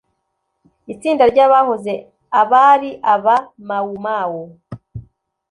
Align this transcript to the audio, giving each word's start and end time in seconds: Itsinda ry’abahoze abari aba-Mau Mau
Itsinda 0.93 1.23
ry’abahoze 1.31 1.93
abari 2.41 2.91
aba-Mau 3.13 3.91
Mau 4.05 4.39